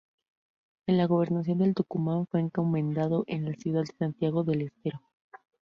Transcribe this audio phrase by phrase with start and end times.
[0.87, 4.99] En la gobernación del Tucumán fue encomendero en la ciudad de Santiago del Estero.